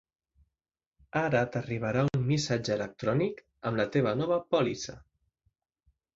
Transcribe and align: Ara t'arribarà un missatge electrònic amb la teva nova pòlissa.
Ara 1.19 1.43
t'arribarà 1.55 2.05
un 2.13 2.23
missatge 2.31 2.73
electrònic 2.77 3.45
amb 3.71 3.83
la 3.83 3.87
teva 3.99 4.17
nova 4.23 4.41
pòlissa. 4.57 4.99